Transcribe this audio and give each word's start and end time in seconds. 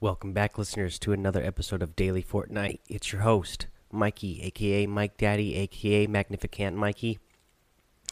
Welcome 0.00 0.32
back, 0.32 0.58
listeners, 0.58 0.98
to 0.98 1.12
another 1.12 1.42
episode 1.42 1.80
of 1.80 1.94
Daily 1.94 2.22
Fortnite. 2.22 2.80
It's 2.88 3.12
your 3.12 3.22
host, 3.22 3.68
Mikey, 3.92 4.42
aka 4.42 4.86
Mike 4.86 5.16
Daddy, 5.16 5.54
aka 5.54 6.08
Magnificent 6.08 6.76
Mikey. 6.76 7.20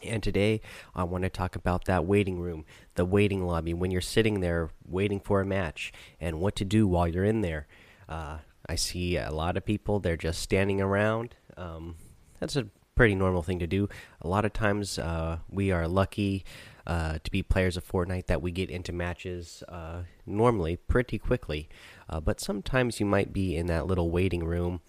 And 0.03 0.23
today 0.23 0.61
I 0.95 1.03
want 1.05 1.25
to 1.25 1.29
talk 1.29 1.57
about 1.57 1.85
that 1.87 2.07
waiting 2.07 2.39
room, 2.39 2.65
the 2.95 3.05
waiting 3.05 3.45
lobby, 3.45 3.75
when 3.75 3.91
you're 3.91 4.01
sitting 4.01 4.41
there 4.41 4.71
waiting 4.89 5.19
for 5.19 5.41
a 5.41 5.45
match, 5.45 5.93
and 6.21 6.41
what 6.41 6.55
to 6.57 6.65
do 6.65 6.87
while 6.87 7.09
you're 7.09 7.25
in 7.25 7.41
there. 7.41 7.67
Uh, 8.09 8.39
I 8.65 8.77
see 8.77 9.17
a 9.17 9.33
lot 9.33 9.57
of 9.57 9.65
people, 9.65 9.99
they're 9.99 10.17
just 10.17 10.41
standing 10.41 10.81
around. 10.81 11.35
Um, 11.57 11.97
that's 12.39 12.57
a 12.57 12.69
pretty 12.95 13.17
normal 13.17 13.43
thing 13.43 13.59
to 13.59 13.67
do. 13.67 13.89
A 14.21 14.29
lot 14.29 14.45
of 14.45 14.53
times 14.53 14.99
uh, 15.01 15.39
we 15.51 15.73
are 15.73 15.89
lucky 15.89 16.45
uh, 16.87 17.19
to 17.23 17.31
be 17.31 17.43
players 17.43 17.77
of 17.77 17.87
Fortnite 17.87 18.27
that 18.27 18.43
we 18.43 18.51
get 18.51 18.71
into 18.71 18.93
matches 18.93 19.63
uh, 19.69 20.03
normally 20.27 20.77
pretty 20.77 21.19
quickly. 21.19 21.69
Uh, 22.09 22.21
but 22.21 22.41
sometimes 22.41 23.01
you 23.01 23.07
might 23.07 23.33
be 23.33 23.57
in 23.57 23.67
that 23.67 23.87
little 23.87 24.11
waiting 24.11 24.45
room, 24.45 24.81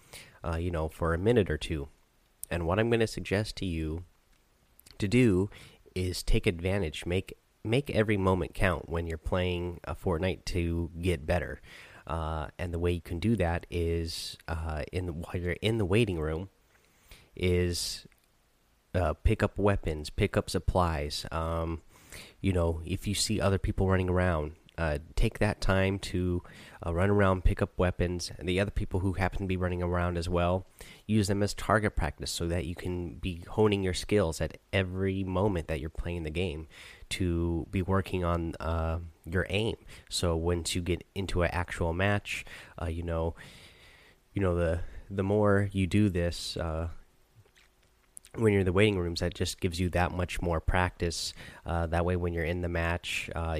uh, 0.42 0.56
you 0.56 0.70
know, 0.70 0.88
for 0.88 1.14
a 1.14 1.18
minute 1.18 1.50
or 1.50 1.58
two. 1.58 1.88
And 2.50 2.66
what 2.66 2.78
I'm 2.78 2.90
going 2.90 3.00
to 3.00 3.06
suggest 3.06 3.56
to 3.56 3.66
you 3.66 4.04
to 4.98 5.08
do 5.08 5.50
is 5.94 6.22
take 6.22 6.46
advantage, 6.46 7.06
make 7.06 7.34
make 7.64 7.88
every 7.90 8.18
moment 8.18 8.52
count 8.52 8.90
when 8.90 9.06
you're 9.06 9.16
playing 9.16 9.80
a 9.84 9.94
Fortnite 9.94 10.44
to 10.44 10.90
get 11.00 11.26
better. 11.26 11.60
Uh, 12.06 12.48
and 12.58 12.74
the 12.74 12.78
way 12.78 12.92
you 12.92 13.00
can 13.00 13.18
do 13.18 13.34
that 13.36 13.66
is 13.70 14.36
uh, 14.46 14.82
in 14.92 15.06
the, 15.06 15.12
while 15.12 15.34
you're 15.34 15.56
in 15.62 15.78
the 15.78 15.86
waiting 15.86 16.18
room, 16.18 16.50
is 17.34 18.06
uh, 18.94 19.14
pick 19.14 19.42
up 19.42 19.56
weapons, 19.58 20.10
pick 20.10 20.36
up 20.36 20.50
supplies. 20.50 21.24
Um, 21.32 21.80
you 22.40 22.52
know, 22.52 22.80
if 22.84 23.06
you 23.06 23.14
see 23.14 23.40
other 23.40 23.58
people 23.58 23.88
running 23.88 24.08
around, 24.08 24.52
uh, 24.76 24.98
take 25.14 25.38
that 25.38 25.60
time 25.60 25.98
to 26.00 26.42
uh, 26.84 26.92
run 26.92 27.08
around, 27.08 27.44
pick 27.44 27.62
up 27.62 27.70
weapons, 27.78 28.32
and 28.38 28.48
the 28.48 28.58
other 28.58 28.70
people 28.70 29.00
who 29.00 29.12
happen 29.12 29.40
to 29.40 29.46
be 29.46 29.56
running 29.56 29.82
around 29.82 30.18
as 30.18 30.28
well. 30.28 30.66
Use 31.06 31.28
them 31.28 31.42
as 31.42 31.54
target 31.54 31.94
practice 31.94 32.30
so 32.30 32.48
that 32.48 32.64
you 32.64 32.74
can 32.74 33.14
be 33.14 33.44
honing 33.50 33.82
your 33.82 33.94
skills 33.94 34.40
at 34.40 34.58
every 34.72 35.22
moment 35.22 35.68
that 35.68 35.78
you're 35.78 35.90
playing 35.90 36.24
the 36.24 36.30
game 36.30 36.66
to 37.10 37.66
be 37.70 37.82
working 37.82 38.24
on 38.24 38.54
uh, 38.58 38.98
your 39.24 39.46
aim. 39.48 39.76
So 40.08 40.34
once 40.36 40.74
you 40.74 40.82
get 40.82 41.04
into 41.14 41.42
an 41.42 41.50
actual 41.52 41.92
match, 41.92 42.44
uh, 42.80 42.86
you 42.86 43.04
know, 43.04 43.36
you 44.32 44.42
know 44.42 44.56
the 44.56 44.80
the 45.08 45.22
more 45.22 45.68
you 45.72 45.86
do 45.86 46.08
this, 46.08 46.56
uh, 46.56 46.88
when 48.36 48.52
you're 48.52 48.60
in 48.60 48.66
the 48.66 48.72
waiting 48.72 48.98
rooms, 48.98 49.20
that 49.20 49.34
just 49.34 49.60
gives 49.60 49.80
you 49.80 49.88
that 49.90 50.12
much 50.12 50.40
more 50.40 50.60
practice. 50.60 51.32
Uh, 51.64 51.86
that 51.86 52.04
way, 52.04 52.16
when 52.16 52.32
you're 52.32 52.44
in 52.44 52.62
the 52.62 52.68
match, 52.68 53.30
uh, 53.34 53.58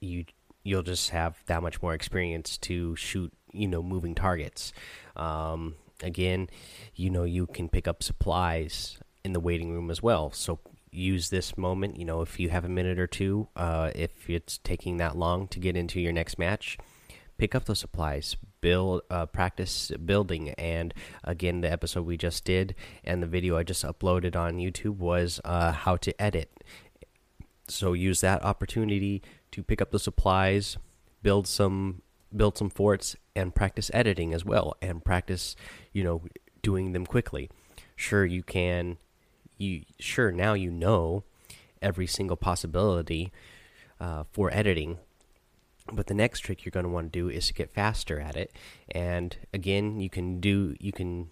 you 0.00 0.24
you'll 0.62 0.82
just 0.82 1.10
have 1.10 1.42
that 1.46 1.62
much 1.62 1.82
more 1.82 1.92
experience 1.92 2.56
to 2.56 2.96
shoot, 2.96 3.32
you 3.52 3.68
know, 3.68 3.82
moving 3.82 4.14
targets. 4.14 4.72
Um, 5.14 5.74
again, 6.02 6.48
you 6.94 7.10
know, 7.10 7.24
you 7.24 7.46
can 7.46 7.68
pick 7.68 7.86
up 7.86 8.02
supplies 8.02 8.98
in 9.24 9.34
the 9.34 9.40
waiting 9.40 9.72
room 9.72 9.90
as 9.90 10.02
well. 10.02 10.30
So 10.30 10.58
use 10.90 11.28
this 11.28 11.58
moment. 11.58 11.98
You 11.98 12.06
know, 12.06 12.22
if 12.22 12.40
you 12.40 12.48
have 12.48 12.64
a 12.64 12.68
minute 12.68 12.98
or 12.98 13.06
two, 13.06 13.48
uh, 13.56 13.90
if 13.94 14.30
it's 14.30 14.58
taking 14.58 14.96
that 14.98 15.16
long 15.16 15.48
to 15.48 15.58
get 15.58 15.76
into 15.76 16.00
your 16.00 16.12
next 16.12 16.38
match 16.38 16.78
pick 17.36 17.54
up 17.54 17.64
those 17.64 17.80
supplies 17.80 18.36
build 18.60 19.02
uh, 19.10 19.26
practice 19.26 19.92
building. 20.04 20.50
And 20.50 20.94
again 21.22 21.60
the 21.60 21.70
episode 21.70 22.06
we 22.06 22.16
just 22.16 22.44
did 22.44 22.74
and 23.04 23.22
the 23.22 23.26
video 23.26 23.58
i 23.58 23.62
just 23.62 23.84
uploaded 23.84 24.34
on 24.36 24.54
youtube 24.54 24.96
was 24.96 25.40
uh, 25.44 25.72
how 25.72 25.96
to 25.98 26.20
edit. 26.20 26.50
So 27.68 27.92
use 27.92 28.20
that 28.20 28.42
opportunity 28.42 29.22
to 29.52 29.62
pick 29.62 29.82
up 29.82 29.90
the 29.90 29.98
supplies 29.98 30.78
build 31.22 31.46
some 31.46 32.02
build 32.34 32.56
some 32.56 32.70
forts 32.70 33.16
and 33.36 33.54
practice 33.54 33.90
editing 33.94 34.32
as 34.32 34.44
well 34.44 34.76
and 34.80 35.04
practice 35.04 35.56
you 35.92 36.02
know 36.04 36.22
doing 36.62 36.92
them 36.92 37.04
quickly. 37.04 37.50
Sure 37.96 38.24
you 38.24 38.42
can 38.42 38.96
you 39.58 39.82
sure 39.98 40.32
now 40.32 40.54
you 40.54 40.70
know 40.70 41.24
every 41.82 42.06
single 42.06 42.36
possibility 42.36 43.30
uh, 44.00 44.24
for 44.32 44.52
editing 44.52 44.98
but 45.92 46.06
the 46.06 46.14
next 46.14 46.40
trick 46.40 46.64
you're 46.64 46.70
going 46.70 46.84
to 46.84 46.90
want 46.90 47.12
to 47.12 47.18
do 47.18 47.28
is 47.28 47.46
to 47.48 47.54
get 47.54 47.72
faster 47.72 48.20
at 48.20 48.36
it. 48.36 48.52
And 48.90 49.36
again 49.52 50.00
you 50.00 50.10
can 50.10 50.40
do 50.40 50.74
you 50.80 50.92
can 50.92 51.30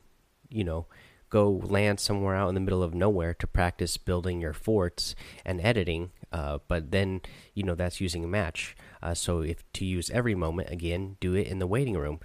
you 0.48 0.64
know 0.64 0.86
go 1.30 1.50
land 1.50 1.98
somewhere 1.98 2.36
out 2.36 2.48
in 2.48 2.54
the 2.54 2.60
middle 2.60 2.82
of 2.82 2.94
nowhere 2.94 3.32
to 3.34 3.46
practice 3.46 3.96
building 3.96 4.40
your 4.40 4.52
forts 4.52 5.14
and 5.46 5.60
editing 5.62 6.10
uh, 6.30 6.58
but 6.68 6.90
then 6.90 7.20
you 7.54 7.62
know 7.62 7.74
that's 7.74 8.00
using 8.00 8.24
a 8.24 8.28
match. 8.28 8.76
Uh, 9.02 9.14
so 9.14 9.40
if 9.40 9.70
to 9.72 9.84
use 9.84 10.10
every 10.10 10.34
moment 10.34 10.70
again 10.70 11.16
do 11.20 11.34
it 11.34 11.46
in 11.46 11.58
the 11.58 11.66
waiting 11.66 11.96
room 11.96 12.20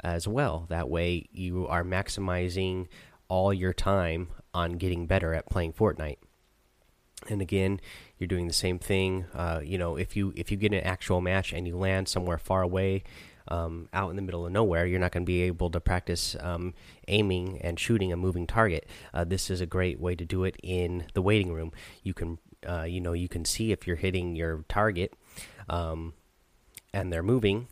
as 0.00 0.28
well. 0.28 0.66
That 0.68 0.88
way 0.88 1.28
you 1.32 1.66
are 1.66 1.84
maximizing 1.84 2.86
all 3.28 3.52
your 3.52 3.72
time 3.72 4.28
on 4.54 4.72
getting 4.72 5.06
better 5.06 5.34
at 5.34 5.48
playing 5.48 5.72
fortnite 5.72 6.18
and 7.28 7.40
again 7.40 7.80
you're 8.18 8.28
doing 8.28 8.46
the 8.46 8.52
same 8.52 8.78
thing. 8.78 9.26
Uh, 9.34 9.60
you 9.62 9.78
know 9.78 9.96
if 9.96 10.16
you 10.16 10.32
if 10.36 10.50
you 10.50 10.56
get 10.56 10.72
an 10.72 10.80
actual 10.80 11.20
match 11.20 11.52
and 11.52 11.66
you 11.66 11.76
land 11.76 12.08
somewhere 12.08 12.38
far 12.38 12.62
away 12.62 13.04
um, 13.48 13.88
out 13.92 14.10
in 14.10 14.16
the 14.16 14.22
middle 14.22 14.44
of 14.44 14.50
nowhere 14.52 14.86
you're 14.86 14.98
not 14.98 15.12
going 15.12 15.22
to 15.22 15.26
be 15.26 15.42
able 15.42 15.70
to 15.70 15.80
practice 15.80 16.34
um, 16.40 16.74
aiming 17.06 17.60
and 17.60 17.78
shooting 17.78 18.12
a 18.12 18.16
moving 18.16 18.46
target. 18.46 18.88
Uh, 19.14 19.24
this 19.24 19.50
is 19.50 19.60
a 19.60 19.66
great 19.66 20.00
way 20.00 20.16
to 20.16 20.24
do 20.24 20.44
it 20.44 20.56
in 20.62 21.06
the 21.14 21.22
waiting 21.22 21.52
room. 21.52 21.72
You 22.02 22.14
can 22.14 22.38
uh, 22.68 22.82
you 22.82 23.00
know 23.00 23.12
you 23.12 23.28
can 23.28 23.44
see 23.44 23.72
if 23.72 23.86
you're 23.86 23.96
hitting 23.96 24.36
your 24.36 24.64
target 24.68 25.12
um, 25.68 26.14
and 26.92 27.12
they're 27.12 27.22
moving. 27.22 27.68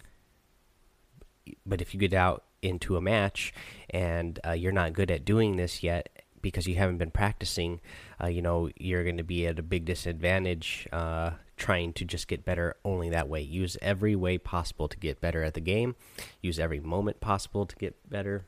But 1.67 1.83
if 1.83 1.93
you 1.93 2.01
get 2.01 2.15
out 2.15 2.45
into 2.63 2.97
a 2.97 3.01
match 3.01 3.53
and 3.91 4.41
uh, 4.47 4.53
you're 4.53 4.73
not 4.73 4.95
good 4.95 5.11
at 5.11 5.25
doing 5.25 5.57
this 5.57 5.83
yet 5.83 6.09
because 6.45 6.67
you 6.67 6.75
haven't 6.75 6.99
been 6.99 7.11
practicing, 7.11 7.81
uh, 8.23 8.27
you 8.27 8.43
know, 8.43 8.69
you're 8.77 9.03
going 9.03 9.17
to 9.17 9.25
be 9.25 9.47
at 9.47 9.59
a 9.59 9.63
big 9.63 9.87
disadvantage 9.87 10.87
uh, 10.93 11.31
trying 11.57 11.91
to 11.95 12.05
just 12.05 12.29
get 12.29 12.45
better 12.45 12.77
only 12.85 13.09
that 13.09 13.31
way. 13.31 13.41
Use 13.41 13.79
every 13.81 14.15
way 14.15 14.37
possible 14.37 14.87
to 14.87 14.99
get 14.99 15.23
better 15.23 15.43
at 15.43 15.55
the 15.55 15.61
game, 15.61 15.97
use 16.43 16.59
every 16.61 16.81
moment 16.81 17.19
possible 17.19 17.65
to 17.65 17.75
get 17.77 17.97
better. 18.11 18.45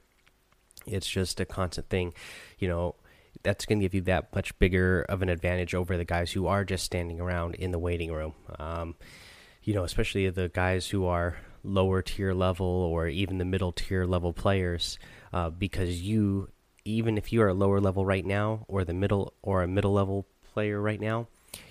It's 0.87 1.09
just 1.09 1.41
a 1.41 1.47
constant 1.47 1.89
thing, 1.89 2.13
you 2.59 2.69
know. 2.69 2.95
That's 3.43 3.67
going 3.67 3.79
to 3.81 3.85
give 3.85 3.95
you 3.95 4.01
that 4.03 4.35
much 4.35 4.59
bigger 4.59 5.03
of 5.09 5.23
an 5.23 5.29
advantage 5.29 5.75
over 5.75 5.97
the 5.97 6.07
guys 6.07 6.33
who 6.33 6.47
are 6.47 6.65
just 6.65 6.85
standing 6.85 7.21
around 7.21 7.55
in 7.55 7.71
the 7.71 7.79
waiting 7.79 8.11
room. 8.11 8.33
Um, 8.59 8.97
you 9.63 9.75
know, 9.75 9.85
especially 9.85 10.29
the 10.31 10.49
guys 10.49 10.89
who 10.89 11.05
are 11.07 11.37
lower 11.63 12.01
tier 12.01 12.33
level 12.33 12.67
or 12.67 13.09
even 13.09 13.39
the 13.39 13.45
middle 13.45 13.73
tier 13.73 14.07
level 14.07 14.33
players, 14.33 14.99
uh, 15.33 15.51
because 15.51 16.01
you 16.01 16.49
even 16.87 17.19
if 17.19 17.33
you 17.33 17.43
are 17.43 17.49
a 17.49 17.55
lower 17.55 17.81
level 17.81 18.05
right 18.07 18.25
now 18.25 18.65
or 18.69 18.85
the 18.85 18.95
middle 18.95 19.35
or 19.43 19.63
a 19.63 19.69
middle 19.69 19.93
level 19.93 20.27
player 20.53 20.81
right 20.81 21.01
now 21.01 21.27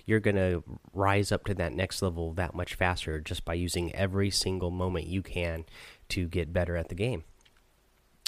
you're 0.05 0.19
going 0.19 0.35
to 0.35 0.63
rise 0.93 1.31
up 1.31 1.45
to 1.45 1.53
that 1.53 1.73
next 1.73 2.01
level 2.01 2.33
that 2.33 2.53
much 2.53 2.75
faster 2.75 3.19
just 3.19 3.45
by 3.45 3.53
using 3.53 3.93
every 3.95 4.29
single 4.29 4.71
moment 4.71 5.07
you 5.07 5.21
can 5.21 5.65
to 6.09 6.27
get 6.27 6.53
better 6.53 6.75
at 6.75 6.89
the 6.89 6.95
game. 6.95 7.23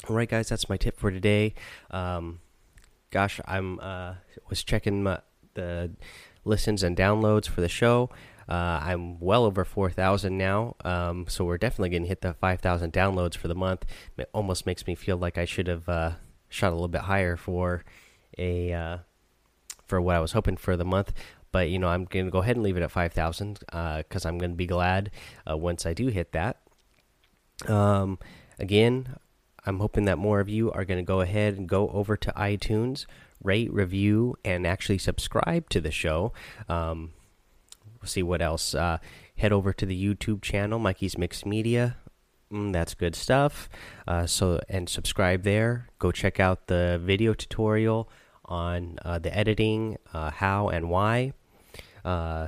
All 0.08 0.16
right 0.16 0.30
guys 0.30 0.50
that's 0.50 0.70
my 0.70 0.78
tip 0.78 1.00
for 1.00 1.12
today. 1.12 1.54
Um, 1.92 2.40
gosh 3.10 3.40
i'm 3.46 3.80
uh, 3.80 4.16
was 4.50 4.64
checking 4.64 5.04
my, 5.04 5.20
the 5.54 5.92
listens 6.46 6.84
and 6.84 6.96
downloads 6.96 7.48
for 7.48 7.62
the 7.62 7.70
show. 7.70 8.10
Uh, 8.50 8.80
I'm 8.82 9.20
well 9.20 9.44
over 9.44 9.66
4,000 9.66 10.38
now, 10.38 10.78
um, 10.86 11.26
so 11.28 11.44
we're 11.44 11.58
definitely 11.58 11.90
going 11.90 12.04
to 12.04 12.08
hit 12.08 12.22
the 12.22 12.34
5,000 12.34 12.94
downloads 12.94 13.36
for 13.36 13.50
the 13.50 13.56
month. 13.56 13.84
It 14.18 14.30
almost 14.34 14.66
makes 14.66 14.88
me 14.88 14.96
feel 14.96 15.18
like 15.18 15.38
I 15.38 15.44
should 15.44 15.68
have 15.68 15.90
uh, 15.90 16.12
shot 16.50 16.70
a 16.70 16.76
little 16.76 16.88
bit 16.88 17.02
higher 17.02 17.36
for 17.36 17.84
a 18.38 18.74
uh, 18.74 18.98
for 19.86 20.02
what 20.02 20.16
I 20.16 20.20
was 20.20 20.34
hoping 20.34 20.58
for 20.58 20.78
the 20.78 20.86
month. 20.86 21.14
But 21.52 21.70
you 21.70 21.80
know, 21.80 21.88
I'm 21.88 22.06
going 22.06 22.26
to 22.26 22.32
go 22.32 22.40
ahead 22.40 22.56
and 22.56 22.64
leave 22.64 22.78
it 22.78 22.84
at 22.84 22.92
five 22.92 23.14
thousand 23.14 23.60
because 23.60 24.26
uh, 24.26 24.30
I'm 24.30 24.38
going 24.38 24.52
to 24.52 24.58
be 24.58 24.68
glad 24.68 25.12
uh, 25.50 25.58
once 25.58 25.86
I 25.86 25.94
do 25.94 26.08
hit 26.08 26.32
that. 26.34 26.60
Um, 27.68 28.20
again, 28.60 29.16
I'm 29.66 29.80
hoping 29.80 30.06
that 30.06 30.18
more 30.18 30.40
of 30.40 30.50
you 30.50 30.72
are 30.72 30.86
going 30.86 31.00
to 31.00 31.08
go 31.08 31.22
ahead 31.22 31.58
and 31.58 31.68
go 31.68 31.90
over 31.90 32.16
to 32.18 32.32
iTunes, 32.38 33.06
rate, 33.44 33.72
review, 33.74 34.36
and 34.46 34.68
actually 34.68 34.98
subscribe 34.98 35.70
to 35.70 35.82
the 35.82 35.92
show. 35.92 36.34
Um, 36.70 37.12
we'll 38.02 38.08
see 38.08 38.24
what 38.24 38.42
else. 38.42 38.76
Uh, 38.76 39.00
head 39.38 39.52
over 39.52 39.74
to 39.74 39.86
the 39.86 40.02
YouTube 40.02 40.42
channel, 40.42 40.80
Mikey's 40.80 41.18
Mixed 41.18 41.46
Media. 41.46 41.98
Mm, 42.52 42.72
that's 42.72 42.94
good 42.94 43.16
stuff. 43.16 43.70
Uh, 44.08 44.26
so 44.26 44.60
and 44.70 44.88
subscribe 44.88 45.44
there. 45.44 45.90
Go 46.00 46.12
check 46.12 46.40
out 46.40 46.68
the 46.68 47.00
video 47.04 47.34
tutorial 47.34 48.10
on 48.46 48.98
uh, 49.04 49.20
the 49.20 49.36
editing, 49.36 49.98
uh, 50.14 50.32
how 50.32 50.70
and 50.70 50.90
why. 50.90 51.34
Uh, 52.06 52.48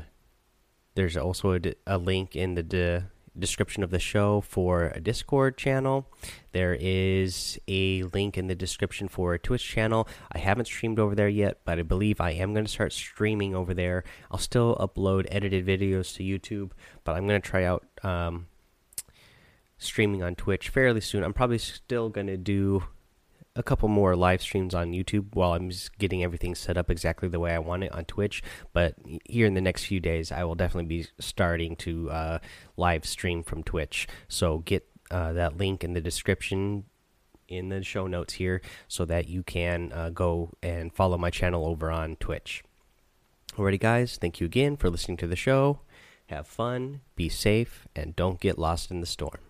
there's 0.95 1.17
also 1.17 1.59
a, 1.85 1.97
link 1.97 2.35
in 2.35 2.55
the 2.55 2.63
de 2.63 3.09
description 3.37 3.83
of 3.83 3.89
the 3.89 3.99
show 3.99 4.41
for 4.41 4.91
a 4.95 4.99
Discord 4.99 5.57
channel. 5.57 6.07
There 6.51 6.75
is 6.77 7.57
a 7.67 8.03
link 8.03 8.37
in 8.37 8.47
the 8.47 8.55
description 8.55 9.07
for 9.07 9.33
a 9.33 9.39
Twitch 9.39 9.65
channel. 9.65 10.07
I 10.31 10.39
haven't 10.39 10.65
streamed 10.65 10.99
over 10.99 11.15
there 11.15 11.29
yet, 11.29 11.59
but 11.63 11.79
I 11.79 11.83
believe 11.83 12.19
I 12.19 12.31
am 12.31 12.53
going 12.53 12.65
to 12.65 12.71
start 12.71 12.91
streaming 12.91 13.55
over 13.55 13.73
there. 13.73 14.03
I'll 14.29 14.39
still 14.39 14.75
upload 14.75 15.27
edited 15.29 15.65
videos 15.65 16.15
to 16.15 16.23
YouTube, 16.23 16.71
but 17.05 17.15
I'm 17.15 17.27
going 17.27 17.41
to 17.41 17.47
try 17.47 17.63
out. 17.63 17.85
Um, 18.03 18.47
streaming 19.79 20.21
on 20.21 20.35
Twitch 20.35 20.69
fairly 20.69 21.01
soon. 21.01 21.23
I'm 21.23 21.33
probably 21.33 21.57
still 21.57 22.09
going 22.09 22.27
to 22.27 22.37
do 22.37 22.83
a 23.55 23.63
couple 23.63 23.89
more 23.89 24.15
live 24.15 24.41
streams 24.41 24.75
on 24.75 24.91
YouTube 24.91 25.35
while 25.35 25.53
I'm 25.53 25.69
just 25.69 25.97
getting 25.97 26.23
everything 26.23 26.53
set 26.53 26.77
up 26.77 26.91
exactly 26.91 27.27
the 27.27 27.39
way 27.39 27.53
I 27.53 27.59
want 27.59 27.83
it 27.83 27.91
on 27.91 28.05
Twitch. 28.05 28.43
But 28.73 28.95
here 29.25 29.47
in 29.47 29.55
the 29.55 29.61
next 29.61 29.85
few 29.85 29.99
days, 29.99 30.31
I 30.31 30.43
will 30.43 30.55
definitely 30.55 30.87
be 30.87 31.07
starting 31.19 31.75
to 31.77 32.09
uh, 32.11 32.39
live 32.77 33.05
stream 33.05 33.41
from 33.41 33.63
Twitch. 33.63 34.07
So 34.27 34.59
get 34.59 34.87
uh, 35.09 35.33
that 35.33 35.57
link 35.57 35.83
in 35.83 35.93
the 35.93 36.01
description 36.01 36.85
in 37.47 37.69
the 37.69 37.83
show 37.83 38.05
notes 38.05 38.33
here 38.35 38.61
so 38.87 39.05
that 39.05 39.27
you 39.27 39.41
can 39.41 39.91
uh, 39.91 40.11
go 40.11 40.51
and 40.61 40.93
follow 40.93 41.17
my 41.17 41.31
channel 41.31 41.65
over 41.65 41.89
on 41.89 42.15
Twitch. 42.17 42.63
Alrighty, 43.57 43.79
guys, 43.79 44.17
thank 44.21 44.39
you 44.39 44.45
again 44.45 44.77
for 44.77 44.89
listening 44.89 45.17
to 45.17 45.27
the 45.27 45.35
show. 45.35 45.79
Have 46.27 46.47
fun, 46.47 47.01
be 47.15 47.27
safe, 47.27 47.87
and 47.95 48.15
don't 48.15 48.39
get 48.39 48.59
lost 48.59 48.91
in 48.91 49.01
the 49.01 49.07
storm. 49.07 49.48